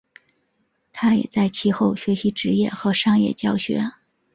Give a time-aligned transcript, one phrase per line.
[0.93, 3.91] 他也在其后学习职业和商业教学。